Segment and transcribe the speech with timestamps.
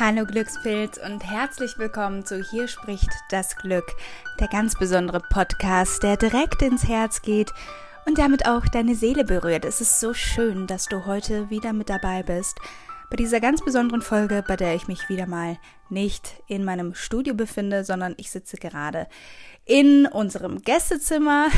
[0.00, 3.84] Hallo Glückspilz und herzlich willkommen zu Hier spricht das Glück,
[4.40, 7.52] der ganz besondere Podcast, der direkt ins Herz geht
[8.06, 9.66] und damit auch deine Seele berührt.
[9.66, 12.58] Es ist so schön, dass du heute wieder mit dabei bist
[13.10, 15.58] bei dieser ganz besonderen Folge, bei der ich mich wieder mal
[15.90, 19.06] nicht in meinem Studio befinde, sondern ich sitze gerade
[19.66, 21.48] in unserem Gästezimmer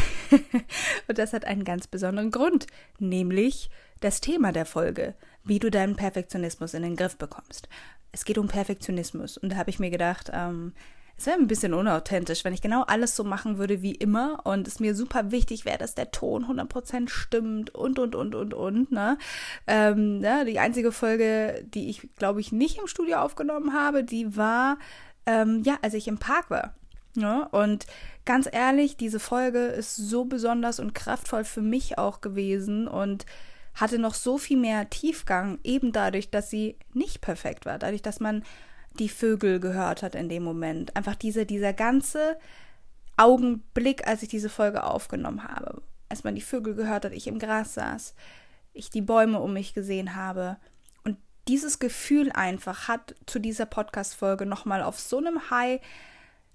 [1.07, 2.67] und das hat einen ganz besonderen Grund,
[2.99, 7.69] nämlich das Thema der Folge, wie du deinen Perfektionismus in den Griff bekommst
[8.13, 9.39] es geht um Perfektionismus.
[9.39, 10.73] Und da habe ich mir gedacht, ähm,
[11.17, 14.67] es wäre ein bisschen unauthentisch, wenn ich genau alles so machen würde wie immer und
[14.67, 18.93] es mir super wichtig wäre, dass der Ton 100% stimmt und, und, und, und, und.
[18.93, 19.19] Ne?
[19.67, 24.37] Ähm, ja, die einzige Folge, die ich, glaube ich, nicht im Studio aufgenommen habe, die
[24.37, 24.79] war,
[25.27, 26.75] ähm, ja, als ich im Park war.
[27.15, 27.47] Ne?
[27.51, 27.87] und
[28.25, 33.27] ganz ehrlich, diese Folge ist so besonders und kraftvoll für mich auch gewesen und
[33.75, 38.21] hatte noch so viel mehr Tiefgang, eben dadurch, dass sie nicht perfekt war, dadurch, dass
[38.21, 38.45] man
[38.99, 40.97] die Vögel gehört hat in dem Moment.
[40.97, 42.39] Einfach diese, dieser ganze
[43.17, 47.39] Augenblick, als ich diese Folge aufgenommen habe, als man die Vögel gehört hat, ich im
[47.39, 48.15] Gras saß,
[48.75, 50.57] ich die Bäume um mich gesehen habe.
[51.05, 51.17] Und
[51.49, 55.81] dieses Gefühl einfach hat zu dieser Podcast-Folge nochmal auf so einem High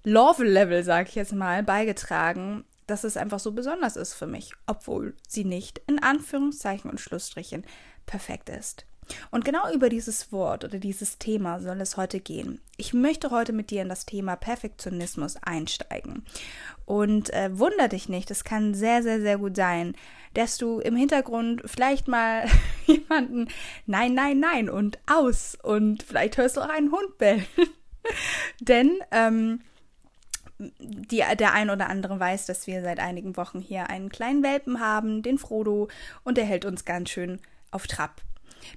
[0.04, 5.14] Love-Level, sag ich jetzt mal, beigetragen, dass es einfach so besonders ist für mich, obwohl
[5.28, 7.64] sie nicht in Anführungszeichen und Schlussstrichen
[8.06, 8.86] perfekt ist.
[9.30, 12.60] Und genau über dieses Wort oder dieses Thema soll es heute gehen.
[12.76, 16.24] Ich möchte heute mit dir in das Thema Perfektionismus einsteigen.
[16.84, 19.94] Und äh, wunder dich nicht, es kann sehr, sehr, sehr gut sein,
[20.34, 22.46] dass du im Hintergrund vielleicht mal
[22.86, 23.48] jemanden
[23.86, 27.46] Nein, nein, nein und aus und vielleicht hörst du auch einen Hund bellen.
[28.60, 29.60] Denn ähm,
[30.58, 34.80] die, der ein oder andere weiß, dass wir seit einigen Wochen hier einen kleinen Welpen
[34.80, 35.88] haben, den Frodo,
[36.24, 38.22] und der hält uns ganz schön auf Trab.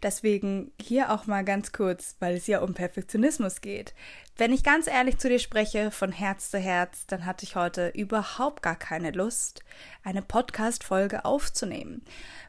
[0.03, 3.94] Deswegen hier auch mal ganz kurz, weil es ja um Perfektionismus geht.
[4.38, 7.90] Wenn ich ganz ehrlich zu dir spreche, von Herz zu Herz, dann hatte ich heute
[7.90, 9.63] überhaupt gar keine Lust,
[10.03, 12.03] eine Podcast-Folge aufzunehmen,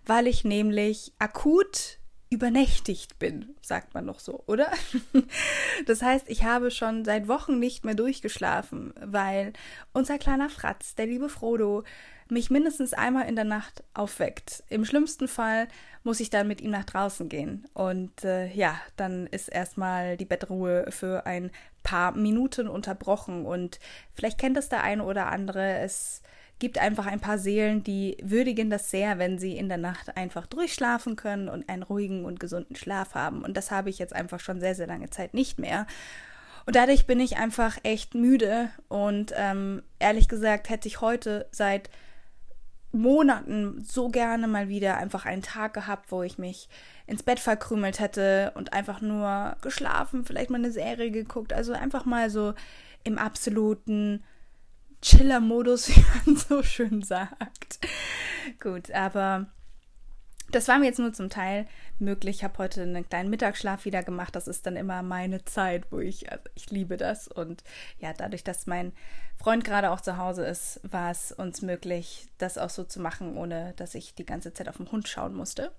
[0.06, 1.99] weil ich nämlich akut
[2.32, 4.70] übernächtigt bin, sagt man noch so, oder?
[5.87, 9.53] Das heißt, ich habe schon seit Wochen nicht mehr durchgeschlafen, weil
[9.93, 11.82] unser kleiner Fratz, der liebe Frodo,
[12.28, 14.62] mich mindestens einmal in der Nacht aufweckt.
[14.69, 15.69] Im schlimmsten Fall
[16.04, 17.66] muss ich dann mit ihm nach draußen gehen.
[17.75, 21.50] Und äh, ja, dann ist erstmal die Bettruhe für ein
[21.82, 23.44] paar Minuten unterbrochen.
[23.44, 23.81] Und
[24.14, 25.78] vielleicht kennt es der eine oder andere.
[25.78, 26.22] Es
[26.62, 30.47] gibt einfach ein paar Seelen, die würdigen das sehr, wenn sie in der Nacht einfach
[30.47, 33.43] durchschlafen können und einen ruhigen und gesunden Schlaf haben.
[33.43, 35.89] Und das habe ich jetzt einfach schon sehr, sehr lange Zeit nicht mehr.
[36.65, 38.71] Und dadurch bin ich einfach echt müde.
[38.87, 41.91] Und ähm, ehrlich gesagt hätte ich heute seit
[42.93, 46.69] Monaten so gerne mal wieder einfach einen Tag gehabt, wo ich mich
[47.09, 51.53] ins Bett verkrümelt hätte und einfach nur geschlafen, vielleicht mal eine Serie geguckt.
[51.53, 52.55] Also einfach mal so
[53.03, 54.23] im absoluten
[55.02, 57.80] Chiller-Modus, wie man so schön sagt.
[58.60, 59.46] Gut, aber
[60.52, 61.66] das war mir jetzt nur zum Teil
[61.98, 62.36] möglich.
[62.36, 64.36] Ich habe heute einen kleinen Mittagsschlaf wieder gemacht.
[64.36, 67.28] Das ist dann immer meine Zeit, wo ich, also ich liebe das.
[67.28, 67.64] Und
[67.98, 68.92] ja, dadurch, dass mein
[69.36, 73.36] Freund gerade auch zu Hause ist, war es uns möglich, das auch so zu machen,
[73.36, 75.72] ohne dass ich die ganze Zeit auf den Hund schauen musste.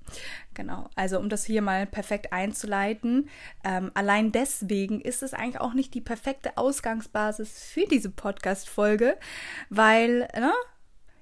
[0.54, 0.90] Genau.
[0.96, 3.30] Also, um das hier mal perfekt einzuleiten,
[3.64, 9.18] ähm, allein deswegen ist es eigentlich auch nicht die perfekte Ausgangsbasis für diese Podcast-Folge,
[9.70, 10.52] weil, ne,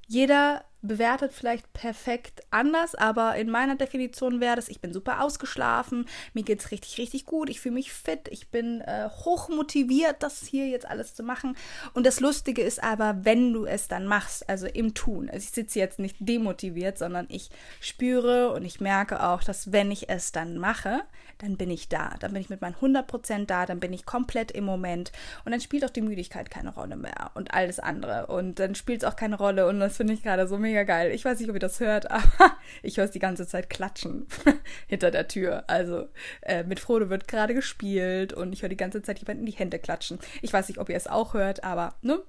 [0.08, 6.08] jeder bewertet vielleicht perfekt anders, aber in meiner Definition wäre das, ich bin super ausgeschlafen,
[6.34, 10.18] mir geht es richtig, richtig gut, ich fühle mich fit, ich bin äh, hoch motiviert,
[10.24, 11.56] das hier jetzt alles zu machen.
[11.94, 15.30] Und das Lustige ist aber, wenn du es dann machst, also im Tun.
[15.30, 17.50] Also ich sitze jetzt nicht demotiviert, sondern ich
[17.80, 21.02] spüre und ich merke auch, dass wenn ich es dann mache,
[21.42, 22.16] dann bin ich da.
[22.20, 25.12] Dann bin ich mit meinen 100% da, dann bin ich komplett im Moment.
[25.44, 28.28] Und dann spielt auch die Müdigkeit keine Rolle mehr und alles andere.
[28.28, 29.68] Und dann spielt es auch keine Rolle.
[29.68, 31.12] Und das finde ich gerade so mega geil.
[31.12, 34.28] Ich weiß nicht, ob ihr das hört, aber ich höre es die ganze Zeit klatschen
[34.88, 35.64] hinter der Tür.
[35.68, 36.08] Also
[36.42, 39.58] äh, mit Frodo wird gerade gespielt und ich höre die ganze Zeit jemanden in die
[39.58, 40.20] Hände klatschen.
[40.42, 42.22] Ich weiß nicht, ob ihr es auch hört, aber ne?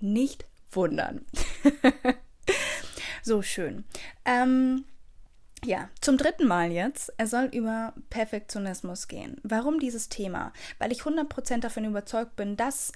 [0.00, 1.24] Nicht wundern.
[3.22, 3.84] so schön.
[4.24, 4.84] Ähm,
[5.64, 7.12] ja, zum dritten Mal jetzt.
[7.16, 9.40] Er soll über Perfektionismus gehen.
[9.42, 10.52] Warum dieses Thema?
[10.78, 12.92] Weil ich 100% davon überzeugt bin, dass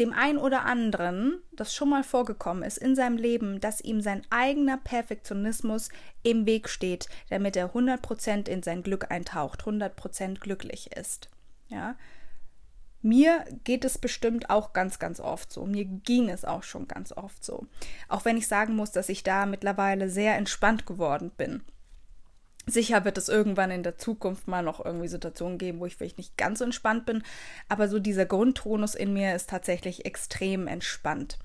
[0.00, 4.22] dem einen oder anderen das schon mal vorgekommen ist in seinem Leben, dass ihm sein
[4.30, 5.88] eigener Perfektionismus
[6.22, 11.28] im Weg steht, damit er 100% in sein Glück eintaucht, 100% glücklich ist.
[11.68, 11.96] Ja?
[13.00, 15.66] Mir geht es bestimmt auch ganz, ganz oft so.
[15.66, 17.66] Mir ging es auch schon ganz oft so.
[18.08, 21.62] Auch wenn ich sagen muss, dass ich da mittlerweile sehr entspannt geworden bin.
[22.68, 26.18] Sicher wird es irgendwann in der Zukunft mal noch irgendwie Situationen geben, wo ich vielleicht
[26.18, 27.22] nicht ganz so entspannt bin,
[27.68, 31.38] aber so dieser Grundtonus in mir ist tatsächlich extrem entspannt.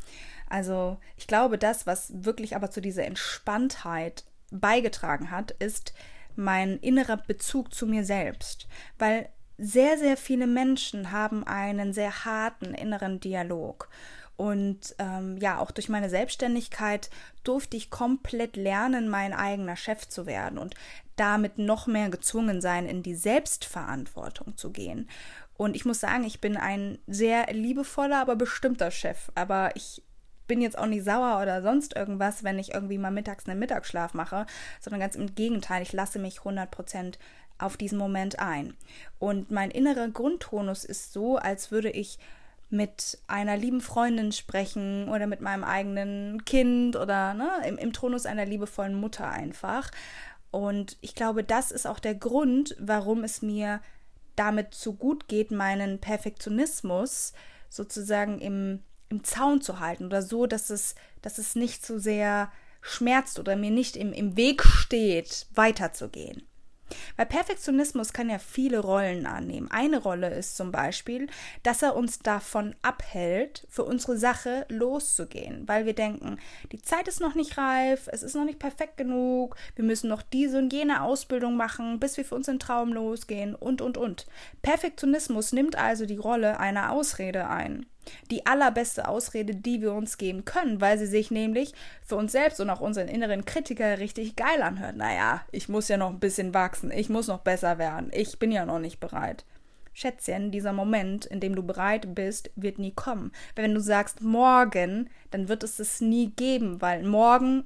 [0.50, 5.94] Also ich glaube, das, was wirklich aber zu dieser Entspanntheit beigetragen hat, ist
[6.36, 8.68] mein innerer Bezug zu mir selbst,
[9.00, 13.90] weil sehr, sehr viele Menschen haben einen sehr harten inneren Dialog.
[14.36, 17.12] Und ähm, ja, auch durch meine Selbstständigkeit
[17.44, 20.74] durfte ich komplett lernen, mein eigener Chef zu werden und
[21.16, 25.10] damit noch mehr gezwungen sein, in die Selbstverantwortung zu gehen.
[25.56, 29.32] Und ich muss sagen, ich bin ein sehr liebevoller, aber bestimmter Chef.
[29.36, 30.02] Aber ich
[30.48, 34.14] bin jetzt auch nicht sauer oder sonst irgendwas, wenn ich irgendwie mal mittags einen Mittagsschlaf
[34.14, 34.46] mache,
[34.82, 37.16] sondern ganz im Gegenteil, ich lasse mich 100%
[37.60, 38.76] auf diesen Moment ein.
[39.20, 42.18] Und mein innerer Grundtonus ist so, als würde ich
[42.70, 48.26] mit einer lieben Freundin sprechen oder mit meinem eigenen Kind oder ne, im, im Tonus
[48.26, 49.92] einer liebevollen Mutter einfach.
[50.54, 53.82] Und ich glaube, das ist auch der Grund, warum es mir
[54.36, 57.34] damit so gut geht, meinen Perfektionismus
[57.70, 62.52] sozusagen im, im Zaun zu halten oder so, dass es, dass es nicht so sehr
[62.82, 66.44] schmerzt oder mir nicht im, im Weg steht, weiterzugehen.
[67.16, 69.70] Weil Perfektionismus kann ja viele Rollen annehmen.
[69.72, 71.28] Eine Rolle ist zum Beispiel,
[71.64, 76.38] dass er uns davon abhält, für unsere Sache loszugehen, weil wir denken,
[76.72, 80.22] die Zeit ist noch nicht reif, es ist noch nicht perfekt genug, wir müssen noch
[80.22, 84.26] diese und jene Ausbildung machen, bis wir für unseren Traum losgehen und, und, und.
[84.62, 87.86] Perfektionismus nimmt also die Rolle einer Ausrede ein
[88.32, 91.74] die allerbeste Ausrede, die wir uns geben können, weil sie sich nämlich
[92.06, 94.96] für uns selbst und auch unseren inneren Kritiker richtig geil anhört.
[94.96, 98.52] Naja, ich muss ja noch ein bisschen wachsen, ich muss noch besser werden, ich bin
[98.52, 99.46] ja noch nicht bereit.
[99.94, 103.32] Schätzchen, dieser Moment, in dem du bereit bist, wird nie kommen.
[103.56, 107.66] Wenn du sagst morgen, dann wird es es nie geben, weil morgen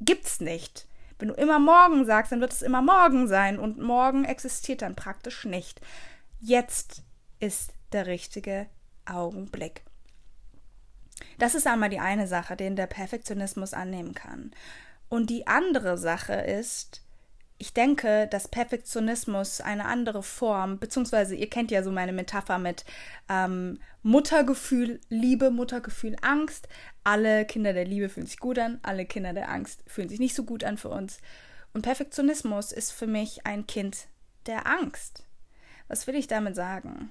[0.00, 0.86] gibt's nicht.
[1.18, 4.96] Wenn du immer morgen sagst, dann wird es immer morgen sein und morgen existiert dann
[4.96, 5.80] praktisch nicht.
[6.40, 7.02] Jetzt
[7.40, 8.66] ist der richtige
[9.06, 9.82] Augenblick.
[11.38, 14.52] Das ist einmal die eine Sache, den der Perfektionismus annehmen kann.
[15.08, 17.02] Und die andere Sache ist,
[17.58, 22.84] ich denke, dass Perfektionismus eine andere Form, beziehungsweise ihr kennt ja so meine Metapher mit
[23.30, 26.68] ähm, Muttergefühl, Liebe, Muttergefühl, Angst.
[27.02, 30.34] Alle Kinder der Liebe fühlen sich gut an, alle Kinder der Angst fühlen sich nicht
[30.34, 31.18] so gut an für uns.
[31.72, 34.08] Und Perfektionismus ist für mich ein Kind
[34.46, 35.24] der Angst.
[35.88, 37.10] Was will ich damit sagen?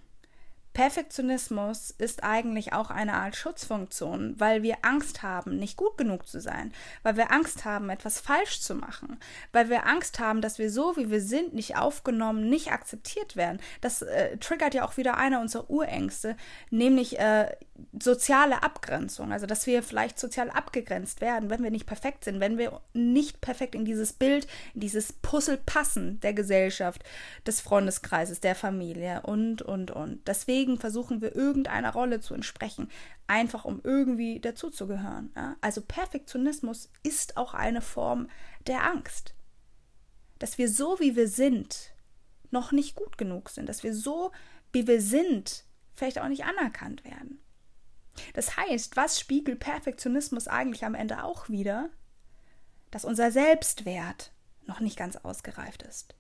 [0.76, 6.42] Perfektionismus ist eigentlich auch eine Art Schutzfunktion, weil wir Angst haben, nicht gut genug zu
[6.42, 9.18] sein, weil wir Angst haben, etwas falsch zu machen,
[9.54, 13.62] weil wir Angst haben, dass wir so, wie wir sind, nicht aufgenommen, nicht akzeptiert werden.
[13.80, 16.36] Das äh, triggert ja auch wieder einer unserer Urängste,
[16.72, 17.56] nämlich äh,
[17.98, 22.58] soziale Abgrenzung, also dass wir vielleicht sozial abgegrenzt werden, wenn wir nicht perfekt sind, wenn
[22.58, 27.02] wir nicht perfekt in dieses Bild, in dieses Puzzle passen der Gesellschaft,
[27.48, 30.28] des Freundeskreises, der Familie und, und, und.
[30.28, 32.90] Deswegen versuchen wir irgendeiner Rolle zu entsprechen,
[33.28, 35.32] einfach um irgendwie dazuzugehören.
[35.36, 35.56] Ja?
[35.62, 38.28] Also Perfektionismus ist auch eine Form
[38.68, 39.34] der Angst,
[40.40, 41.94] dass wir so, wie wir sind,
[42.52, 44.32] noch nicht gut genug sind, dass wir so,
[44.72, 45.64] wie wir sind,
[45.94, 47.40] vielleicht auch nicht anerkannt werden.
[48.34, 51.90] Das heißt, was spiegelt Perfektionismus eigentlich am Ende auch wieder?
[52.92, 54.32] Dass unser Selbstwert
[54.66, 56.16] noch nicht ganz ausgereift ist.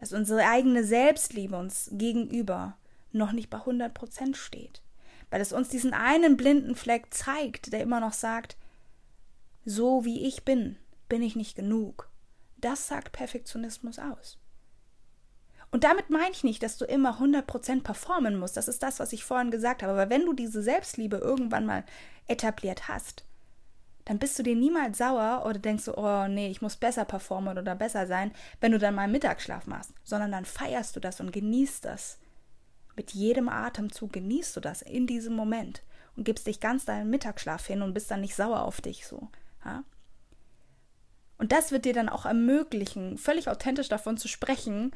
[0.00, 2.76] Dass unsere eigene Selbstliebe uns gegenüber
[3.16, 4.82] noch nicht bei 100 Prozent steht.
[5.30, 8.56] Weil es uns diesen einen blinden Fleck zeigt, der immer noch sagt,
[9.64, 10.76] so wie ich bin,
[11.08, 12.08] bin ich nicht genug.
[12.58, 14.38] Das sagt Perfektionismus aus.
[15.70, 18.56] Und damit meine ich nicht, dass du immer 100% performen musst.
[18.56, 19.92] Das ist das, was ich vorhin gesagt habe.
[19.92, 21.84] Aber wenn du diese Selbstliebe irgendwann mal
[22.28, 23.24] etabliert hast,
[24.04, 27.58] dann bist du dir niemals sauer oder denkst du, oh nee, ich muss besser performen
[27.58, 31.32] oder besser sein, wenn du dann mal Mittagsschlaf machst, sondern dann feierst du das und
[31.32, 32.18] genießt das.
[32.96, 35.82] Mit jedem Atemzug genießt du das in diesem Moment
[36.16, 39.28] und gibst dich ganz deinen Mittagsschlaf hin und bist dann nicht sauer auf dich so.
[39.64, 39.84] Ja?
[41.38, 44.92] Und das wird dir dann auch ermöglichen, völlig authentisch davon zu sprechen,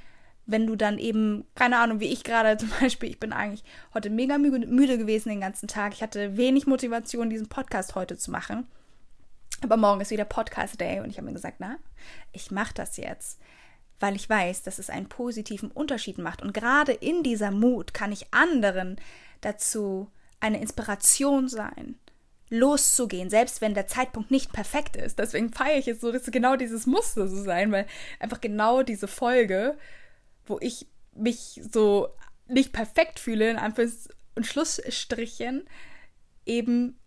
[0.47, 3.65] wenn du dann eben, keine Ahnung, wie ich gerade zum Beispiel, ich bin eigentlich
[3.95, 5.93] heute mega müde gewesen den ganzen Tag.
[5.93, 8.67] Ich hatte wenig Motivation, diesen Podcast heute zu machen.
[9.63, 11.77] Aber morgen ist wieder Podcast Day und ich habe mir gesagt, na,
[12.33, 13.39] ich mache das jetzt,
[14.01, 16.43] weil ich weiß, dass es einen positiven Unterschied macht.
[16.43, 18.97] Und gerade in dieser Mut kann ich anderen
[19.41, 21.97] dazu eine Inspiration sein,
[22.49, 25.19] loszugehen, selbst wenn der Zeitpunkt nicht perfekt ist.
[25.19, 27.87] Deswegen feiere ich es so, dass genau dieses Muster so sein, weil
[28.19, 29.79] einfach genau diese Folge,
[30.47, 32.09] wo ich mich so
[32.49, 35.65] nicht perfekt fühle, in Anführungs- und Schlussstrichen,
[36.47, 36.99] eben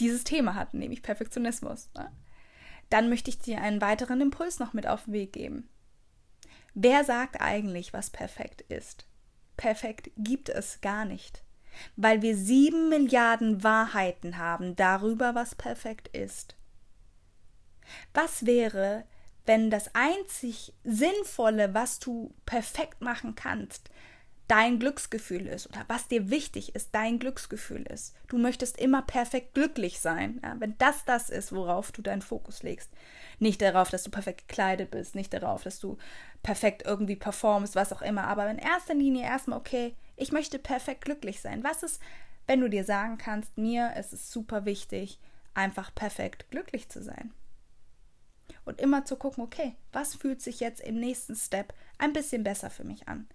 [0.00, 1.90] dieses Thema hat, nämlich Perfektionismus.
[1.94, 2.10] Ne?
[2.90, 5.68] Dann möchte ich dir einen weiteren Impuls noch mit auf den Weg geben.
[6.74, 9.06] Wer sagt eigentlich, was perfekt ist?
[9.56, 11.42] Perfekt gibt es gar nicht
[11.96, 16.56] weil wir sieben Milliarden Wahrheiten haben darüber, was perfekt ist.
[18.14, 19.04] Was wäre,
[19.44, 23.90] wenn das einzig Sinnvolle, was du perfekt machen kannst,
[24.52, 28.14] dein Glücksgefühl ist oder was dir wichtig ist, dein Glücksgefühl ist.
[28.28, 30.42] Du möchtest immer perfekt glücklich sein.
[30.44, 30.56] Ja?
[30.58, 32.90] Wenn das das ist, worauf du deinen Fokus legst.
[33.38, 35.96] Nicht darauf, dass du perfekt gekleidet bist, nicht darauf, dass du
[36.42, 38.24] perfekt irgendwie performst, was auch immer.
[38.24, 41.64] Aber in erster Linie erstmal, okay, ich möchte perfekt glücklich sein.
[41.64, 42.02] Was ist,
[42.46, 45.18] wenn du dir sagen kannst, mir ist es super wichtig,
[45.54, 47.32] einfach perfekt glücklich zu sein?
[48.66, 52.68] Und immer zu gucken, okay, was fühlt sich jetzt im nächsten Step ein bisschen besser
[52.68, 53.26] für mich an?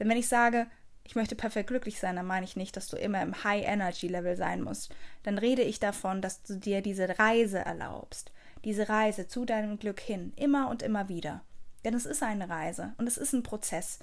[0.00, 0.66] Denn wenn ich sage,
[1.04, 4.62] ich möchte perfekt glücklich sein, dann meine ich nicht, dass du immer im High-Energy-Level sein
[4.62, 4.94] musst.
[5.22, 8.32] Dann rede ich davon, dass du dir diese Reise erlaubst.
[8.64, 11.42] Diese Reise zu deinem Glück hin, immer und immer wieder.
[11.84, 13.98] Denn es ist eine Reise und es ist ein Prozess.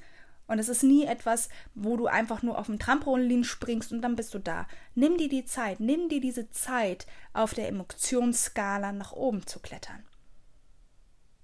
[0.47, 4.15] Und es ist nie etwas, wo du einfach nur auf dem Trampolin springst und dann
[4.15, 4.65] bist du da.
[4.95, 10.03] Nimm dir die Zeit, nimm dir diese Zeit, auf der Emotionsskala nach oben zu klettern.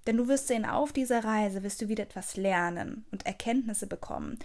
[0.06, 4.38] Denn du wirst sehen, auf dieser Reise wirst du wieder etwas lernen und Erkenntnisse bekommen,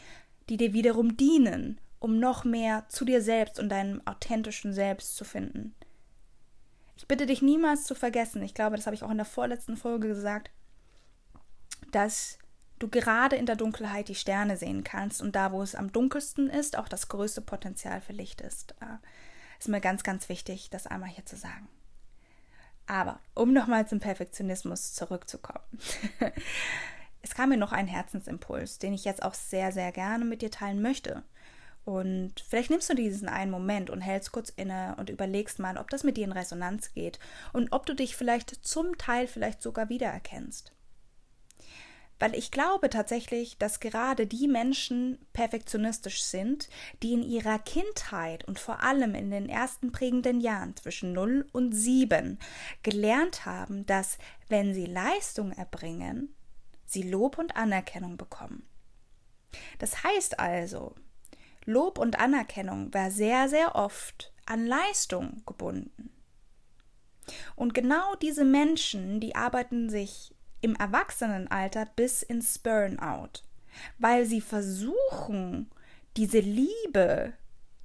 [0.47, 5.25] die dir wiederum dienen, um noch mehr zu dir selbst und deinem authentischen Selbst zu
[5.25, 5.75] finden.
[6.95, 9.77] Ich bitte dich niemals zu vergessen, ich glaube, das habe ich auch in der vorletzten
[9.77, 10.51] Folge gesagt,
[11.91, 12.37] dass
[12.77, 16.49] du gerade in der Dunkelheit die Sterne sehen kannst und da, wo es am dunkelsten
[16.49, 18.73] ist, auch das größte Potenzial für Licht ist.
[18.81, 18.97] Äh,
[19.59, 21.67] ist mir ganz, ganz wichtig, das einmal hier zu sagen.
[22.89, 25.63] Aber um nochmal zum Perfektionismus zurückzukommen.
[27.21, 30.49] es kam mir noch ein Herzensimpuls, den ich jetzt auch sehr, sehr gerne mit dir
[30.49, 31.21] teilen möchte.
[31.85, 35.91] Und vielleicht nimmst du diesen einen Moment und hältst kurz inne und überlegst mal, ob
[35.91, 37.19] das mit dir in Resonanz geht
[37.53, 40.73] und ob du dich vielleicht zum Teil vielleicht sogar wiedererkennst.
[42.19, 46.69] Weil ich glaube tatsächlich, dass gerade die Menschen perfektionistisch sind,
[47.01, 51.71] die in ihrer Kindheit und vor allem in den ersten prägenden Jahren zwischen 0 und
[51.71, 52.37] 7
[52.83, 54.17] gelernt haben, dass
[54.49, 56.35] wenn sie Leistung erbringen,
[56.85, 58.67] sie Lob und Anerkennung bekommen.
[59.79, 60.95] Das heißt also,
[61.65, 66.11] Lob und Anerkennung war sehr, sehr oft an Leistung gebunden.
[67.55, 73.43] Und genau diese Menschen, die arbeiten sich im Erwachsenenalter bis ins Burnout,
[73.97, 75.69] weil sie versuchen,
[76.17, 77.33] diese Liebe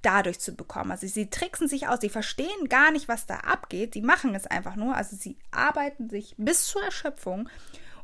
[0.01, 0.91] dadurch zu bekommen.
[0.91, 4.45] Also sie tricksen sich aus, sie verstehen gar nicht, was da abgeht, sie machen es
[4.45, 7.49] einfach nur, also sie arbeiten sich bis zur Erschöpfung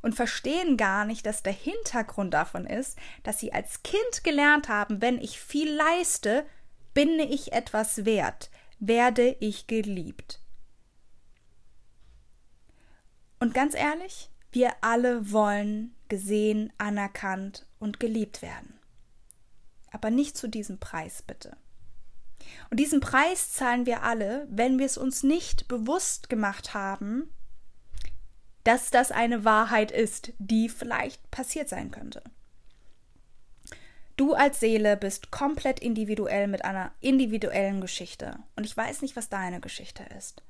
[0.02, 5.02] und verstehen gar nicht, dass der Hintergrund davon ist, dass sie als Kind gelernt haben,
[5.02, 6.46] wenn ich viel leiste,
[6.94, 8.50] bin ich etwas wert,
[8.80, 10.40] werde ich geliebt.
[13.40, 18.80] Und ganz ehrlich, wir alle wollen gesehen, anerkannt und geliebt werden.
[19.92, 21.56] Aber nicht zu diesem Preis, bitte.
[22.70, 27.30] Und diesen Preis zahlen wir alle, wenn wir es uns nicht bewusst gemacht haben,
[28.64, 32.22] dass das eine Wahrheit ist, die vielleicht passiert sein könnte.
[34.18, 38.38] Du als Seele bist komplett individuell mit einer individuellen Geschichte.
[38.56, 40.44] Und ich weiß nicht, was deine Geschichte ist.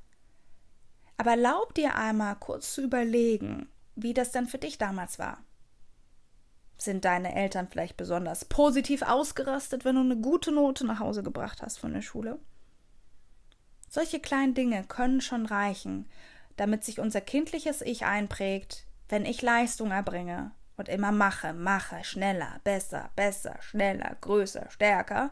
[1.18, 5.44] Aber erlaub dir einmal kurz zu überlegen, wie das dann für dich damals war.
[6.78, 11.62] Sind deine Eltern vielleicht besonders positiv ausgerastet, wenn du eine gute Note nach Hause gebracht
[11.62, 12.40] hast von der Schule?
[13.88, 16.08] Solche kleinen Dinge können schon reichen,
[16.56, 22.60] damit sich unser kindliches Ich einprägt, wenn ich Leistung erbringe und immer mache, mache, schneller,
[22.64, 25.32] besser, besser, schneller, größer, stärker,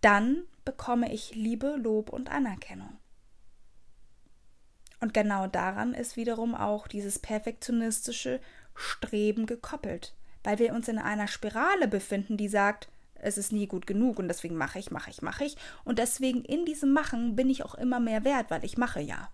[0.00, 2.98] dann bekomme ich Liebe, Lob und Anerkennung.
[5.02, 8.38] Und genau daran ist wiederum auch dieses perfektionistische
[8.76, 13.88] Streben gekoppelt, weil wir uns in einer Spirale befinden, die sagt, es ist nie gut
[13.88, 15.56] genug und deswegen mache ich, mache ich, mache ich.
[15.82, 19.28] Und deswegen in diesem Machen bin ich auch immer mehr wert, weil ich mache ja.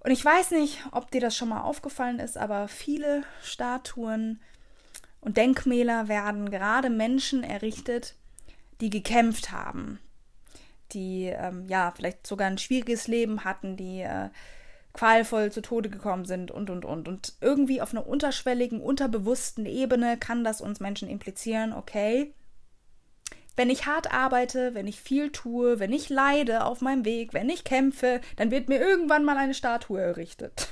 [0.00, 4.42] Und ich weiß nicht, ob dir das schon mal aufgefallen ist, aber viele Statuen
[5.22, 8.14] und Denkmäler werden gerade Menschen errichtet,
[8.82, 10.00] die gekämpft haben,
[10.94, 14.28] die ähm, ja vielleicht sogar ein schwieriges Leben hatten, die äh,
[14.92, 17.08] qualvoll zu Tode gekommen sind und und und.
[17.08, 22.34] Und irgendwie auf einer unterschwelligen, unterbewussten Ebene kann das uns Menschen implizieren, okay,
[23.56, 27.50] wenn ich hart arbeite, wenn ich viel tue, wenn ich leide auf meinem Weg, wenn
[27.50, 30.68] ich kämpfe, dann wird mir irgendwann mal eine Statue errichtet.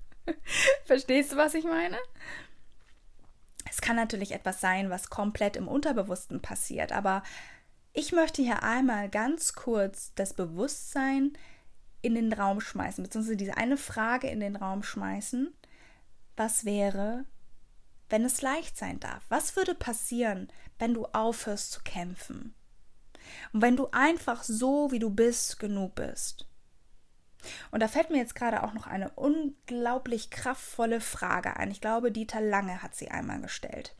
[0.84, 1.96] Verstehst du, was ich meine?
[3.68, 7.22] Es kann natürlich etwas sein, was komplett im Unterbewussten passiert, aber
[7.96, 11.32] ich möchte hier einmal ganz kurz das Bewusstsein
[12.02, 15.52] in den Raum schmeißen, beziehungsweise diese eine Frage in den Raum schmeißen.
[16.36, 17.24] Was wäre,
[18.10, 19.24] wenn es leicht sein darf?
[19.30, 20.48] Was würde passieren,
[20.78, 22.54] wenn du aufhörst zu kämpfen?
[23.54, 26.46] Und wenn du einfach so, wie du bist, genug bist?
[27.70, 31.70] Und da fällt mir jetzt gerade auch noch eine unglaublich kraftvolle Frage ein.
[31.70, 33.96] Ich glaube, Dieter Lange hat sie einmal gestellt.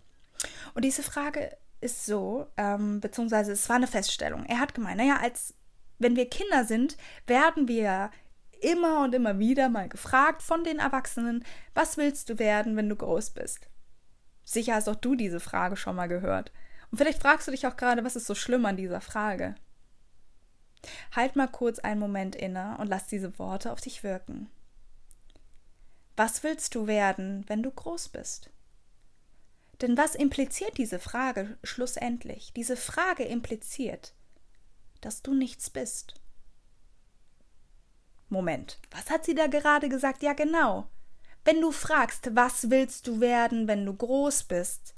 [0.75, 4.45] Und diese Frage ist so, ähm, beziehungsweise es war eine Feststellung.
[4.45, 5.55] Er hat gemeint, naja, als
[5.99, 8.11] wenn wir Kinder sind, werden wir
[8.61, 12.97] immer und immer wieder mal gefragt von den Erwachsenen, was willst du werden, wenn du
[12.97, 13.69] groß bist?
[14.45, 16.53] Sicher hast auch du diese Frage schon mal gehört.
[16.91, 19.55] Und vielleicht fragst du dich auch gerade, was ist so schlimm an dieser Frage?
[21.15, 24.51] Halt mal kurz einen Moment inne und lass diese Worte auf dich wirken.
[26.17, 28.51] Was willst du werden, wenn du groß bist?
[29.81, 32.53] Denn was impliziert diese Frage schlussendlich?
[32.55, 34.15] Diese Frage impliziert,
[35.01, 36.15] dass du nichts bist.
[38.29, 40.23] Moment, was hat sie da gerade gesagt?
[40.23, 40.89] Ja, genau.
[41.45, 44.97] Wenn du fragst, was willst du werden, wenn du groß bist,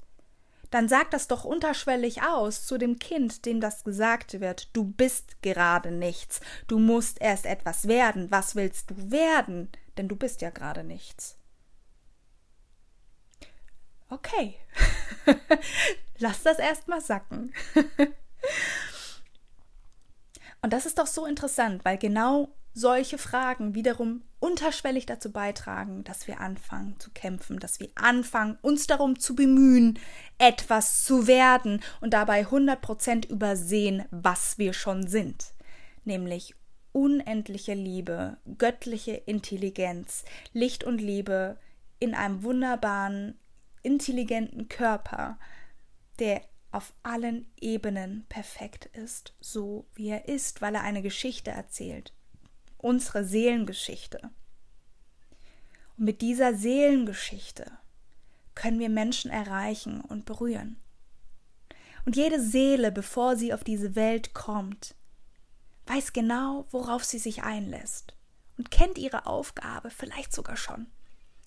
[0.71, 4.75] dann sag das doch unterschwellig aus zu dem Kind, dem das gesagt wird.
[4.75, 6.41] Du bist gerade nichts.
[6.67, 8.31] Du musst erst etwas werden.
[8.31, 9.69] Was willst du werden?
[9.97, 11.38] Denn du bist ja gerade nichts.
[14.09, 14.55] Okay.
[16.19, 17.53] Lass das erstmal sacken.
[20.61, 26.27] Und das ist doch so interessant, weil genau solche Fragen wiederum unterschwellig dazu beitragen, dass
[26.27, 29.99] wir anfangen zu kämpfen, dass wir anfangen, uns darum zu bemühen,
[30.37, 35.53] etwas zu werden und dabei 100% übersehen, was wir schon sind,
[36.05, 36.55] nämlich
[36.91, 40.23] unendliche Liebe, göttliche Intelligenz,
[40.53, 41.57] Licht und Liebe
[41.99, 43.38] in einem wunderbaren,
[43.83, 45.39] intelligenten Körper,
[46.19, 52.13] der auf allen Ebenen perfekt ist, so wie er ist, weil er eine Geschichte erzählt
[52.79, 54.31] unsere Seelengeschichte.
[55.97, 57.71] Und mit dieser Seelengeschichte
[58.55, 60.77] können wir Menschen erreichen und berühren.
[62.05, 64.95] Und jede Seele, bevor sie auf diese Welt kommt,
[65.85, 68.15] weiß genau, worauf sie sich einlässt
[68.57, 70.87] und kennt ihre Aufgabe vielleicht sogar schon.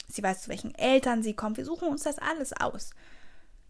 [0.09, 1.57] Sie weiß, zu welchen Eltern sie kommt.
[1.57, 2.91] Wir suchen uns das alles aus.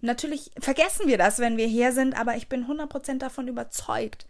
[0.00, 4.26] Natürlich vergessen wir das, wenn wir hier sind, aber ich bin 100% davon überzeugt,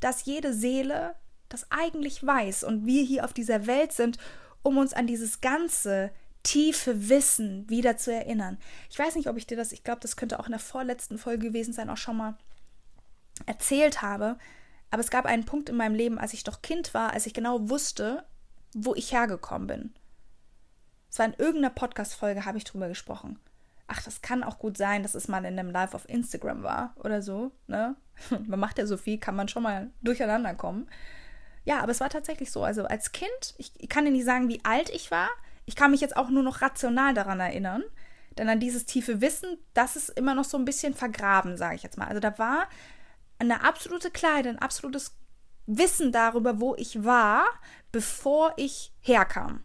[0.00, 1.14] dass jede Seele
[1.48, 4.18] das eigentlich weiß und wir hier auf dieser Welt sind,
[4.62, 6.10] um uns an dieses ganze
[6.42, 8.58] tiefe Wissen wieder zu erinnern.
[8.90, 11.18] Ich weiß nicht, ob ich dir das, ich glaube, das könnte auch in der vorletzten
[11.18, 12.36] Folge gewesen sein, auch schon mal
[13.46, 14.38] erzählt habe.
[14.90, 17.34] Aber es gab einen Punkt in meinem Leben, als ich doch Kind war, als ich
[17.34, 18.24] genau wusste,
[18.74, 19.94] wo ich hergekommen bin.
[21.14, 23.38] Es war in irgendeiner Podcast-Folge, habe ich drüber gesprochen.
[23.86, 26.92] Ach, das kann auch gut sein, dass es mal in einem Live auf Instagram war
[26.96, 27.94] oder so, ne?
[28.48, 30.88] Man macht ja so viel, kann man schon mal durcheinander kommen.
[31.64, 32.64] Ja, aber es war tatsächlich so.
[32.64, 35.28] Also als Kind, ich, ich kann dir nicht sagen, wie alt ich war.
[35.66, 37.84] Ich kann mich jetzt auch nur noch rational daran erinnern.
[38.36, 41.84] Denn an dieses tiefe Wissen, das ist immer noch so ein bisschen vergraben, sage ich
[41.84, 42.08] jetzt mal.
[42.08, 42.68] Also da war
[43.38, 45.16] eine absolute Klarheit, ein absolutes
[45.66, 47.44] Wissen darüber, wo ich war,
[47.92, 49.62] bevor ich herkam.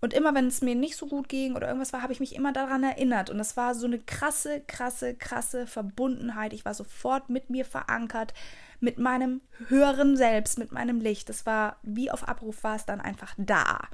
[0.00, 2.34] Und immer, wenn es mir nicht so gut ging oder irgendwas war, habe ich mich
[2.34, 3.28] immer daran erinnert.
[3.28, 6.54] Und das war so eine krasse, krasse, krasse Verbundenheit.
[6.54, 8.32] Ich war sofort mit mir verankert
[8.80, 11.28] mit meinem höheren Selbst, mit meinem Licht.
[11.28, 13.88] Das war wie auf Abruf war es dann einfach da.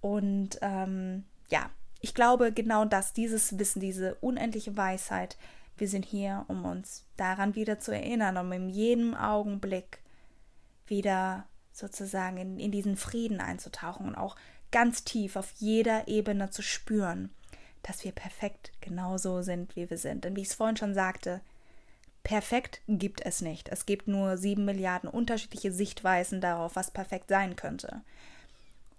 [0.00, 1.68] Und ähm, ja,
[2.00, 5.36] ich glaube genau das, dieses Wissen, diese unendliche Weisheit,
[5.76, 9.98] wir sind hier, um uns daran wieder zu erinnern, um in jedem Augenblick
[10.86, 14.36] wieder sozusagen in, in diesen Frieden einzutauchen und auch
[14.74, 17.30] ganz tief auf jeder Ebene zu spüren,
[17.82, 20.24] dass wir perfekt genauso sind, wie wir sind.
[20.24, 21.40] Denn wie ich es vorhin schon sagte,
[22.24, 23.68] Perfekt gibt es nicht.
[23.68, 28.00] Es gibt nur sieben Milliarden unterschiedliche Sichtweisen darauf, was perfekt sein könnte.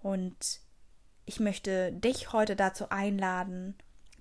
[0.00, 0.60] Und
[1.24, 3.74] ich möchte dich heute dazu einladen,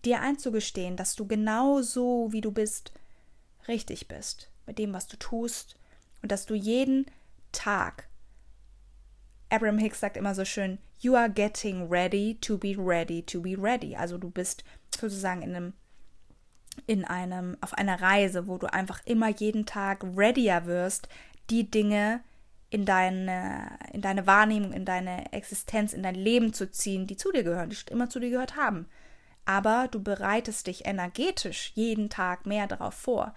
[0.03, 2.93] dir einzugestehen, dass du genau so, wie du bist,
[3.67, 5.75] richtig bist mit dem, was du tust
[6.23, 7.05] und dass du jeden
[7.51, 8.09] Tag,
[9.49, 13.55] Abraham Hicks sagt immer so schön, you are getting ready to be ready to be
[13.57, 13.95] ready.
[13.95, 14.63] Also du bist
[14.95, 15.73] sozusagen in einem
[16.87, 21.07] in einem, auf einer Reise, wo du einfach immer jeden Tag readier wirst,
[21.49, 22.21] die Dinge
[22.69, 27.31] in deine, in deine Wahrnehmung, in deine Existenz, in dein Leben zu ziehen, die zu
[27.31, 28.87] dir gehören, die immer zu dir gehört haben.
[29.45, 33.33] Aber du bereitest dich energetisch jeden Tag mehr darauf vor.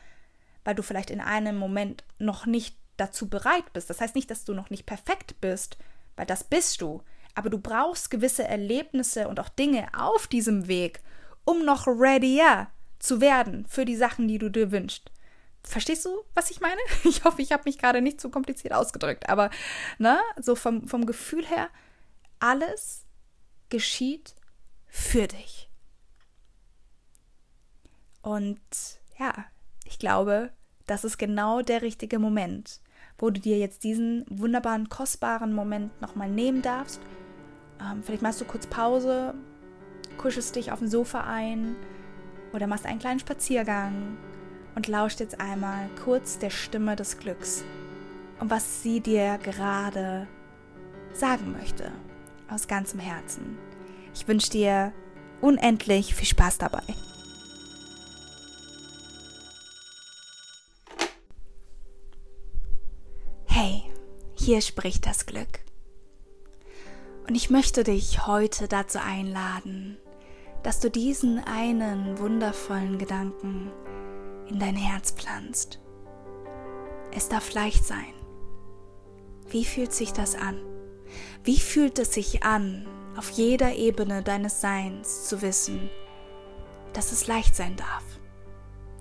[0.64, 3.88] weil du vielleicht in einem Moment noch nicht dazu bereit bist.
[3.88, 5.79] Das heißt nicht, dass du noch nicht perfekt bist,
[6.18, 7.02] weil das bist du.
[7.35, 11.00] Aber du brauchst gewisse Erlebnisse und auch Dinge auf diesem Weg,
[11.44, 12.66] um noch readier
[12.98, 15.12] zu werden für die Sachen, die du dir wünschst.
[15.62, 16.81] Verstehst du, was ich meine?
[17.04, 19.50] Ich hoffe, ich habe mich gerade nicht zu kompliziert ausgedrückt, aber
[19.98, 21.68] ne, so vom, vom Gefühl her,
[22.40, 23.04] alles
[23.68, 24.35] geschieht
[24.88, 25.70] für dich.
[28.22, 28.61] Und
[29.18, 29.33] ja,
[29.85, 30.50] ich glaube,
[30.87, 32.81] das ist genau der richtige Moment,
[33.18, 37.00] wo du dir jetzt diesen wunderbaren, kostbaren Moment nochmal nehmen darfst.
[37.81, 39.35] Ähm, vielleicht machst du kurz Pause,
[40.16, 41.76] kuschelst dich auf dem Sofa ein
[42.52, 44.16] oder machst einen kleinen Spaziergang
[44.74, 47.64] und lauscht jetzt einmal kurz der Stimme des Glücks
[48.40, 50.26] und was sie dir gerade
[51.12, 51.90] sagen möchte,
[52.48, 53.59] aus ganzem Herzen.
[54.14, 54.92] Ich wünsche dir
[55.40, 56.83] unendlich viel Spaß dabei.
[63.61, 63.83] Hey,
[64.37, 65.59] hier spricht das Glück.
[67.27, 69.97] Und ich möchte dich heute dazu einladen,
[70.62, 73.73] dass du diesen einen wundervollen Gedanken
[74.47, 75.81] in dein Herz pflanzt.
[77.11, 78.14] Es darf leicht sein.
[79.49, 80.61] Wie fühlt sich das an?
[81.42, 85.90] Wie fühlt es sich an, auf jeder Ebene deines Seins zu wissen,
[86.92, 88.05] dass es leicht sein darf,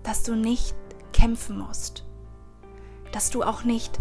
[0.02, 0.76] dass du nicht
[1.13, 2.06] kämpfen musst,
[3.12, 4.00] dass du auch nicht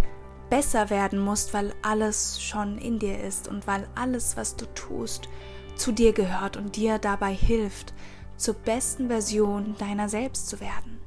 [0.51, 5.29] besser werden musst, weil alles schon in dir ist und weil alles, was du tust,
[5.77, 7.93] zu dir gehört und dir dabei hilft,
[8.37, 11.01] zur besten Version deiner selbst zu werden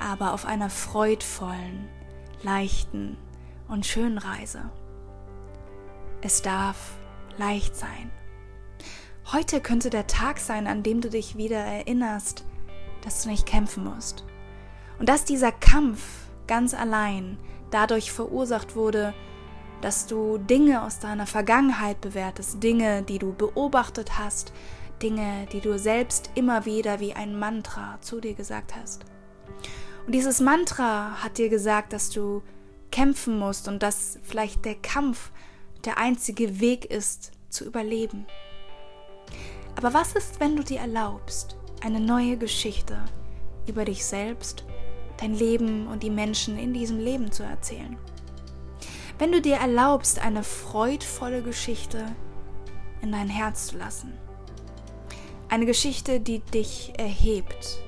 [0.00, 1.88] aber auf einer freudvollen,
[2.42, 3.16] leichten
[3.68, 4.70] und schönen Reise.
[6.22, 6.96] Es darf
[7.36, 8.10] leicht sein.
[9.30, 12.44] Heute könnte der Tag sein, an dem du dich wieder erinnerst,
[13.02, 14.24] dass du nicht kämpfen musst.
[14.98, 16.02] Und dass dieser Kampf
[16.46, 17.38] ganz allein
[17.70, 19.14] dadurch verursacht wurde,
[19.80, 24.52] dass du Dinge aus deiner Vergangenheit bewertest, Dinge, die du beobachtet hast,
[25.02, 29.04] Dinge, die du selbst immer wieder wie ein Mantra zu dir gesagt hast.
[30.06, 32.42] Und dieses Mantra hat dir gesagt, dass du
[32.90, 35.30] kämpfen musst und dass vielleicht der Kampf
[35.84, 38.26] der einzige Weg ist, zu überleben.
[39.76, 42.98] Aber was ist, wenn du dir erlaubst, eine neue Geschichte
[43.66, 44.64] über dich selbst,
[45.20, 47.96] dein Leben und die Menschen in diesem Leben zu erzählen?
[49.18, 52.06] Wenn du dir erlaubst, eine freudvolle Geschichte
[53.02, 54.12] in dein Herz zu lassen.
[55.48, 57.78] Eine Geschichte, die dich erhebt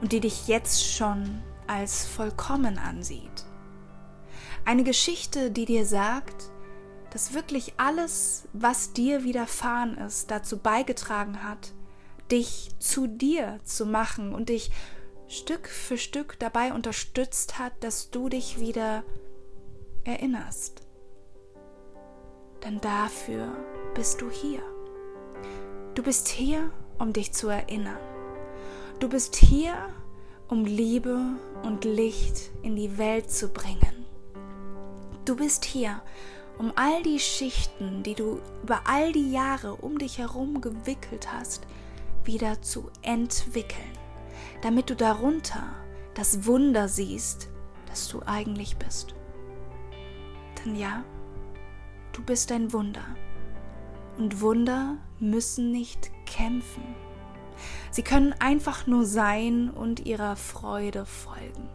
[0.00, 3.44] und die dich jetzt schon als vollkommen ansieht.
[4.64, 6.50] Eine Geschichte, die dir sagt,
[7.10, 11.72] dass wirklich alles, was dir widerfahren ist, dazu beigetragen hat,
[12.30, 14.70] dich zu dir zu machen und dich
[15.28, 19.04] Stück für Stück dabei unterstützt hat, dass du dich wieder
[20.04, 20.80] erinnerst.
[22.64, 23.52] Denn dafür
[23.94, 24.62] bist du hier.
[25.94, 27.98] Du bist hier, um dich zu erinnern.
[29.00, 29.74] Du bist hier,
[30.48, 31.18] um Liebe
[31.62, 34.06] und Licht in die Welt zu bringen.
[35.26, 36.00] Du bist hier,
[36.56, 41.66] um all die Schichten, die du über all die Jahre um dich herum gewickelt hast,
[42.24, 43.97] wieder zu entwickeln,
[44.62, 45.74] damit du darunter
[46.14, 47.48] das Wunder siehst,
[47.86, 49.14] das du eigentlich bist.
[50.64, 51.04] Denn ja,
[52.12, 53.04] du bist ein Wunder.
[54.16, 56.82] Und Wunder müssen nicht kämpfen.
[57.90, 61.68] Sie können einfach nur sein und ihrer Freude folgen.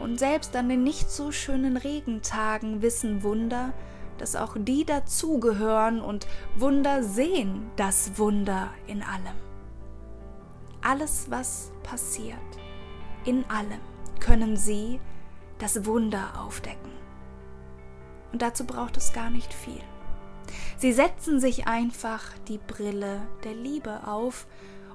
[0.00, 3.72] Und selbst an den nicht so schönen Regentagen wissen Wunder,
[4.18, 9.53] dass auch die dazugehören und Wunder sehen das Wunder in allem.
[10.84, 12.36] Alles, was passiert,
[13.24, 13.80] in allem
[14.20, 15.00] können sie
[15.58, 16.92] das Wunder aufdecken.
[18.32, 19.80] Und dazu braucht es gar nicht viel.
[20.76, 24.46] Sie setzen sich einfach die Brille der Liebe auf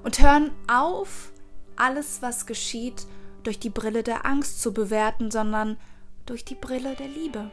[0.04, 1.32] und hören auf,
[1.74, 3.06] alles, was geschieht,
[3.42, 5.76] durch die Brille der Angst zu bewerten, sondern
[6.24, 7.50] durch die Brille der Liebe.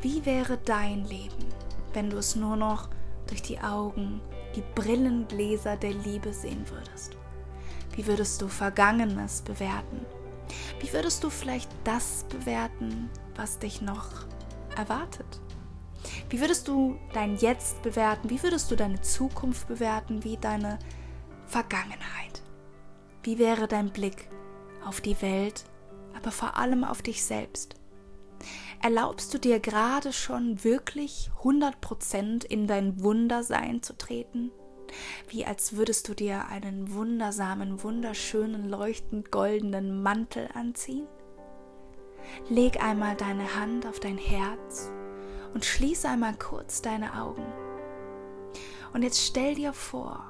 [0.00, 1.44] Wie wäre dein Leben,
[1.92, 2.88] wenn du es nur noch
[3.26, 4.20] durch die Augen,
[4.54, 7.16] die Brillengläser der Liebe sehen würdest?
[7.94, 10.04] Wie würdest du Vergangenes bewerten?
[10.80, 14.10] Wie würdest du vielleicht das bewerten, was dich noch
[14.76, 15.40] erwartet?
[16.28, 18.30] Wie würdest du dein Jetzt bewerten?
[18.30, 20.24] Wie würdest du deine Zukunft bewerten?
[20.24, 20.78] Wie deine
[21.46, 22.42] Vergangenheit?
[23.22, 24.28] Wie wäre dein Blick
[24.84, 25.64] auf die Welt,
[26.14, 27.76] aber vor allem auf dich selbst?
[28.84, 34.52] Erlaubst du dir gerade schon wirklich 100% in dein Wundersein zu treten?
[35.28, 41.06] wie als würdest du dir einen wundersamen, wunderschönen, leuchtend goldenen Mantel anziehen.
[42.48, 44.90] Leg einmal deine Hand auf dein Herz
[45.52, 47.44] und schließe einmal kurz deine Augen.
[48.92, 50.24] Und jetzt stell dir vor,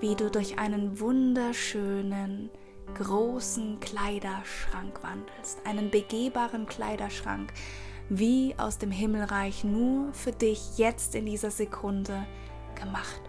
[0.00, 2.50] wie du durch einen wunderschönen,
[2.94, 7.52] großen Kleiderschrank wandelst, einen begehbaren Kleiderschrank,
[8.08, 12.26] wie aus dem Himmelreich nur für dich jetzt in dieser Sekunde
[12.74, 13.20] gemacht.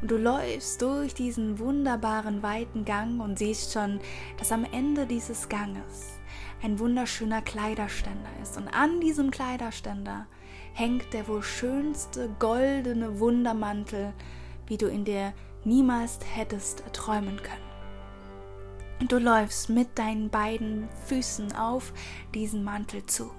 [0.00, 4.00] Und du läufst durch diesen wunderbaren weiten Gang und siehst schon,
[4.38, 6.18] dass am Ende dieses Ganges
[6.62, 8.56] ein wunderschöner Kleiderständer ist.
[8.56, 10.26] Und an diesem Kleiderständer
[10.72, 14.12] hängt der wohl schönste goldene Wundermantel,
[14.66, 15.32] wie du in dir
[15.64, 17.67] niemals hättest erträumen können.
[19.06, 21.92] Du läufst mit deinen beiden Füßen auf
[22.34, 23.30] diesen Mantel zu.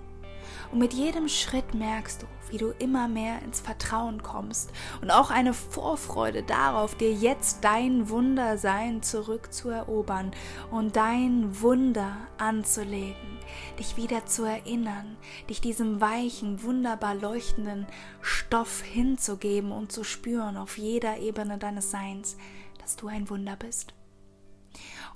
[0.72, 5.32] Und mit jedem Schritt merkst du, wie du immer mehr ins Vertrauen kommst und auch
[5.32, 10.32] eine Vorfreude darauf, dir jetzt dein Wundersein zurückzuerobern
[10.72, 13.38] und dein Wunder anzulegen,
[13.78, 15.18] dich wieder zu erinnern,
[15.50, 17.86] dich diesem weichen, wunderbar leuchtenden
[18.22, 22.38] Stoff hinzugeben und zu spüren auf jeder Ebene deines Seins,
[22.80, 23.94] dass du ein Wunder bist.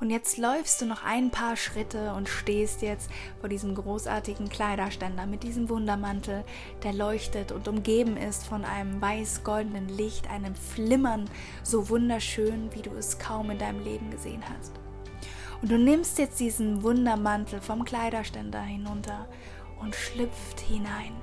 [0.03, 5.25] Und jetzt läufst du noch ein paar Schritte und stehst jetzt vor diesem großartigen Kleiderständer
[5.25, 6.43] mit diesem Wundermantel,
[6.83, 11.29] der leuchtet und umgeben ist von einem weiß-goldenen Licht, einem Flimmern
[11.63, 14.73] so wunderschön, wie du es kaum in deinem Leben gesehen hast.
[15.61, 19.29] Und du nimmst jetzt diesen Wundermantel vom Kleiderständer hinunter
[19.79, 21.13] und schlüpft hinein.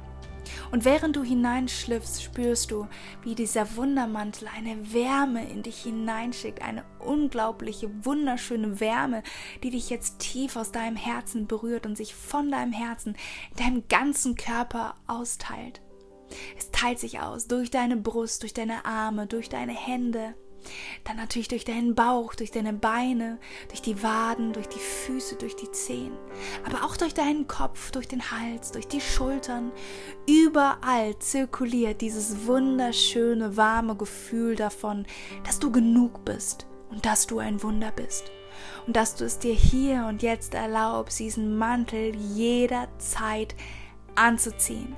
[0.70, 2.86] Und während du hineinschlüpfst, spürst du,
[3.22, 9.22] wie dieser Wundermantel eine Wärme in dich hineinschickt, eine unglaubliche, wunderschöne Wärme,
[9.62, 13.16] die dich jetzt tief aus deinem Herzen berührt und sich von deinem Herzen
[13.50, 15.80] in deinem ganzen Körper austeilt.
[16.56, 20.34] Es teilt sich aus durch deine Brust, durch deine Arme, durch deine Hände,
[21.04, 25.56] dann natürlich durch deinen Bauch, durch deine Beine, durch die Waden, durch die Füße, durch
[25.56, 26.12] die Zehen,
[26.66, 29.72] aber auch durch deinen Kopf, durch den Hals, durch die Schultern.
[30.28, 35.06] Überall zirkuliert dieses wunderschöne, warme Gefühl davon,
[35.44, 38.30] dass du genug bist und dass du ein Wunder bist.
[38.86, 43.54] Und dass du es dir hier und jetzt erlaubst, diesen Mantel jederzeit
[44.16, 44.94] anzuziehen.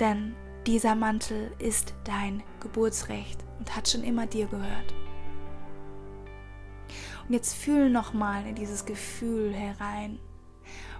[0.00, 0.34] Denn
[0.66, 4.94] dieser Mantel ist dein Geburtsrecht und hat schon immer dir gehört.
[7.26, 10.18] Und jetzt fühl nochmal in dieses Gefühl herein.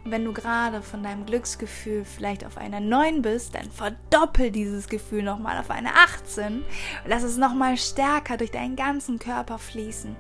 [0.05, 4.89] Und wenn du gerade von deinem Glücksgefühl vielleicht auf einer 9 bist, dann verdoppel dieses
[4.89, 6.65] Gefühl nochmal auf eine 18 und
[7.07, 10.15] lass es nochmal stärker durch deinen ganzen Körper fließen.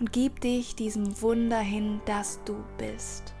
[0.00, 3.34] Und gib dich diesem Wunder hin, das du bist.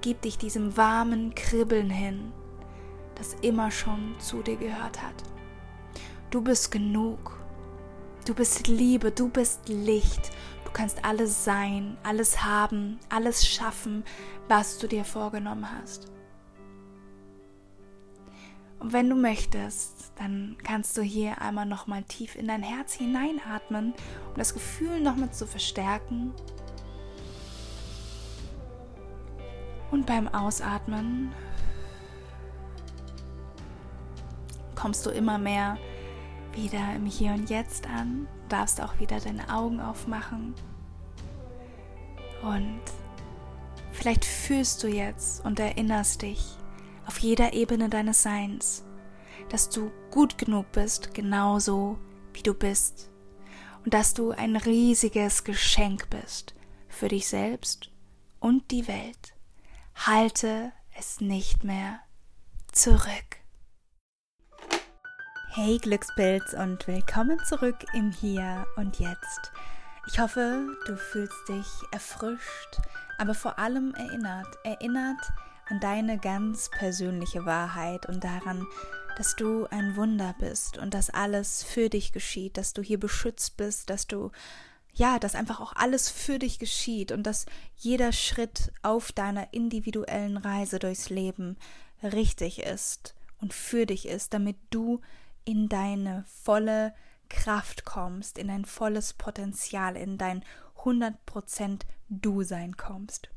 [0.00, 2.32] Gib dich diesem warmen Kribbeln hin,
[3.18, 5.14] das immer schon zu dir gehört hat.
[6.30, 7.38] Du bist genug.
[8.24, 10.30] Du bist Liebe, du bist Licht.
[10.64, 14.04] Du kannst alles sein, alles haben, alles schaffen,
[14.48, 16.12] was du dir vorgenommen hast.
[18.78, 23.94] Und wenn du möchtest, dann kannst du hier einmal nochmal tief in dein Herz hineinatmen,
[24.28, 26.32] um das Gefühl nochmal zu verstärken.
[29.90, 31.32] Und beim Ausatmen
[34.78, 35.76] kommst du immer mehr
[36.52, 40.54] wieder im Hier und Jetzt an, darfst auch wieder deine Augen aufmachen
[42.42, 42.80] und
[43.90, 46.44] vielleicht fühlst du jetzt und erinnerst dich
[47.06, 48.84] auf jeder Ebene deines Seins,
[49.48, 51.98] dass du gut genug bist, genauso
[52.32, 53.10] wie du bist
[53.84, 56.54] und dass du ein riesiges Geschenk bist
[56.88, 57.90] für dich selbst
[58.38, 59.34] und die Welt.
[59.96, 61.98] Halte es nicht mehr
[62.70, 63.37] zurück.
[65.60, 69.50] Hey Glückspilz und willkommen zurück im Hier und Jetzt.
[70.06, 72.78] Ich hoffe, du fühlst dich erfrischt,
[73.18, 75.20] aber vor allem erinnert, erinnert
[75.68, 78.68] an deine ganz persönliche Wahrheit und daran,
[79.16, 83.56] dass du ein Wunder bist und dass alles für dich geschieht, dass du hier beschützt
[83.56, 84.30] bist, dass du
[84.94, 90.36] ja, dass einfach auch alles für dich geschieht und dass jeder Schritt auf deiner individuellen
[90.36, 91.56] Reise durchs Leben
[92.00, 95.00] richtig ist und für dich ist, damit du
[95.48, 96.92] in deine volle
[97.30, 100.44] Kraft kommst, in dein volles Potenzial, in dein
[100.84, 101.80] 100%
[102.10, 103.30] Du-Sein kommst.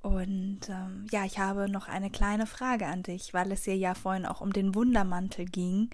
[0.00, 3.94] Und ähm, ja, ich habe noch eine kleine Frage an dich, weil es dir ja
[3.94, 5.90] vorhin auch um den Wundermantel ging.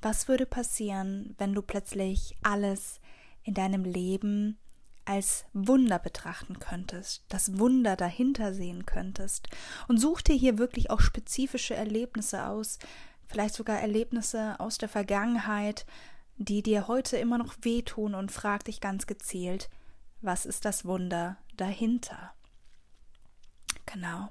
[0.00, 2.98] Was würde passieren, wenn du plötzlich alles
[3.42, 4.56] in deinem Leben
[5.04, 9.48] als Wunder betrachten könntest, das Wunder dahinter sehen könntest
[9.88, 12.78] und such dir hier wirklich auch spezifische Erlebnisse aus,
[13.32, 15.86] vielleicht sogar Erlebnisse aus der Vergangenheit,
[16.36, 19.70] die dir heute immer noch wehtun und frag dich ganz gezielt,
[20.20, 22.34] was ist das Wunder dahinter?
[23.86, 24.28] Genau.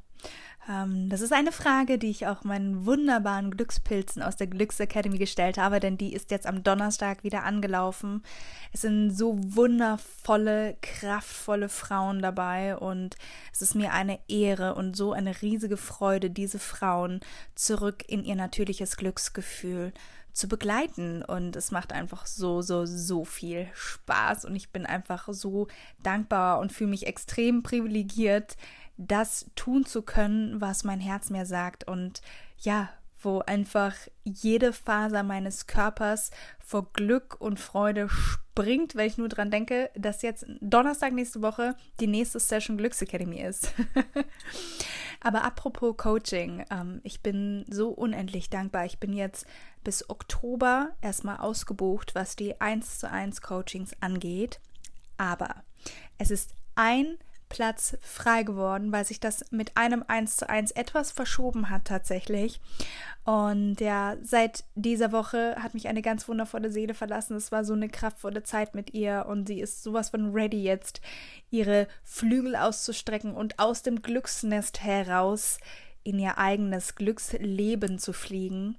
[0.70, 5.58] Ähm, das ist eine Frage, die ich auch meinen wunderbaren Glückspilzen aus der Glücksacademy gestellt
[5.58, 8.24] habe, denn die ist jetzt am Donnerstag wieder angelaufen.
[8.72, 13.16] Es sind so wundervolle, kraftvolle Frauen dabei und
[13.52, 17.22] es ist mir eine Ehre und so eine riesige Freude, diese Frauen
[17.56, 19.94] zurück in ihr natürliches Glücksgefühl
[20.34, 25.28] zu begleiten und es macht einfach so, so, so viel Spaß und ich bin einfach
[25.32, 25.68] so
[26.04, 28.56] dankbar und fühle mich extrem privilegiert,
[29.08, 32.22] das tun zu können, was mein Herz mir sagt und
[32.58, 32.90] ja,
[33.24, 39.52] wo einfach jede Faser meines Körpers vor Glück und Freude springt, weil ich nur dran
[39.52, 43.74] denke, dass jetzt Donnerstag nächste Woche die nächste Session Glücksacademy ist.
[45.24, 48.86] Aber apropos Coaching, ähm, ich bin so unendlich dankbar.
[48.86, 49.46] Ich bin jetzt
[49.84, 54.60] bis Oktober erstmal ausgebucht, was die 1 zu 1 Coachings angeht.
[55.18, 55.64] Aber
[56.18, 57.18] es ist ein
[57.52, 62.62] Platz frei geworden, weil sich das mit einem 1 zu 1 etwas verschoben hat tatsächlich.
[63.26, 67.36] Und ja, seit dieser Woche hat mich eine ganz wundervolle Seele verlassen.
[67.36, 71.02] Es war so eine kraftvolle Zeit mit ihr und sie ist sowas von ready jetzt,
[71.50, 75.60] ihre Flügel auszustrecken und aus dem Glücksnest heraus
[76.04, 78.78] in ihr eigenes Glücksleben zu fliegen.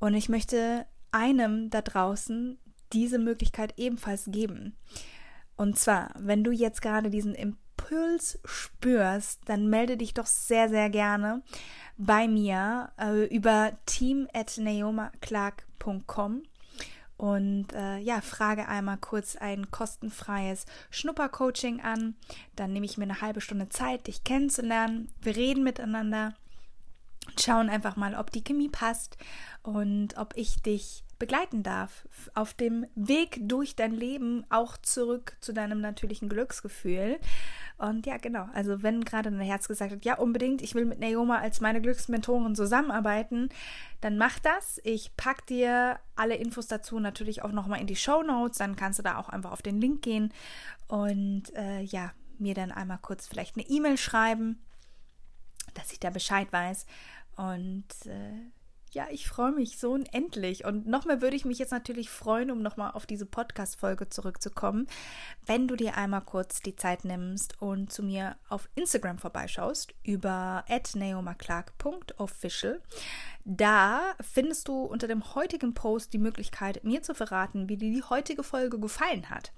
[0.00, 2.58] Und ich möchte einem da draußen
[2.92, 4.76] diese Möglichkeit ebenfalls geben.
[5.56, 10.68] Und zwar, wenn du jetzt gerade diesen Impuls Impuls spürst, dann melde dich doch sehr,
[10.68, 11.42] sehr gerne
[11.96, 16.42] bei mir äh, über team.naomaclark.com
[17.16, 22.14] und äh, ja, frage einmal kurz ein kostenfreies Schnuppercoaching an.
[22.54, 25.10] Dann nehme ich mir eine halbe Stunde Zeit, dich kennenzulernen.
[25.20, 26.34] Wir reden miteinander
[27.26, 29.16] und schauen einfach mal, ob die Chemie passt
[29.62, 35.52] und ob ich dich begleiten darf auf dem Weg durch dein Leben auch zurück zu
[35.52, 37.18] deinem natürlichen Glücksgefühl.
[37.78, 38.48] Und ja, genau.
[38.54, 41.80] Also wenn gerade dein Herz gesagt hat, ja, unbedingt, ich will mit Naoma als meine
[41.80, 43.50] Glücksmentorin zusammenarbeiten,
[44.00, 44.80] dann mach das.
[44.84, 48.58] Ich pack dir alle Infos dazu natürlich auch nochmal in die Show Notes.
[48.58, 50.32] Dann kannst du da auch einfach auf den Link gehen
[50.88, 54.60] und äh, ja, mir dann einmal kurz vielleicht eine E-Mail schreiben,
[55.74, 56.86] dass ich da Bescheid weiß.
[57.36, 58.50] Und äh,
[58.94, 60.64] ja, ich freue mich so unendlich.
[60.64, 64.86] Und noch mehr würde ich mich jetzt natürlich freuen, um nochmal auf diese Podcast-Folge zurückzukommen,
[65.46, 70.64] wenn du dir einmal kurz die Zeit nimmst und zu mir auf Instagram vorbeischaust über
[70.94, 72.82] naomaclark.official.
[73.44, 78.02] Da findest du unter dem heutigen Post die Möglichkeit, mir zu verraten, wie dir die
[78.02, 79.52] heutige Folge gefallen hat.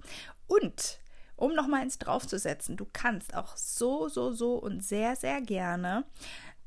[0.46, 1.00] Und
[1.40, 6.04] um nochmal ins Draufzusetzen, du kannst auch so, so, so und sehr, sehr gerne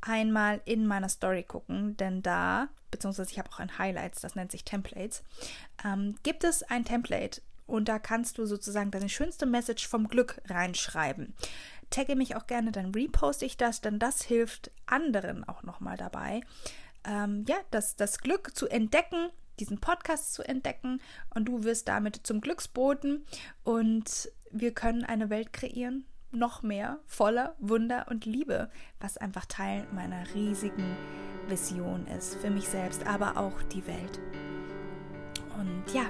[0.04, 4.52] einmal in meiner Story gucken, denn da, beziehungsweise ich habe auch ein Highlights, das nennt
[4.52, 5.24] sich Templates,
[5.84, 10.42] ähm, gibt es ein Template und da kannst du sozusagen deine schönste Message vom Glück
[10.46, 11.34] reinschreiben.
[11.90, 16.42] Tagge mich auch gerne, dann reposte ich das, denn das hilft anderen auch nochmal dabei,
[17.06, 21.02] ähm, ja, das, das Glück zu entdecken, diesen Podcast zu entdecken
[21.34, 23.26] und du wirst damit zum Glücksboten
[23.64, 28.70] und wir können eine Welt kreieren, noch mehr voller Wunder und Liebe,
[29.00, 30.98] was einfach Teil meiner riesigen
[31.48, 34.20] Vision ist für mich selbst, aber auch die Welt.
[35.60, 36.06] Und ja,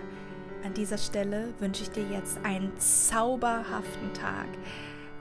[0.64, 4.48] an dieser Stelle wünsche ich dir jetzt einen zauberhaften Tag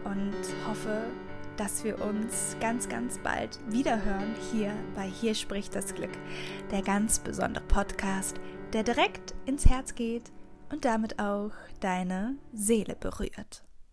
[0.04, 0.34] und
[0.68, 1.04] hoffe,
[1.56, 6.12] dass wir uns ganz, ganz bald wiederhören hier bei Hier spricht das Glück,
[6.70, 8.40] der ganz besondere Podcast,
[8.72, 10.32] der direkt ins Herz geht
[10.70, 13.62] und damit auch deine Seele berührt.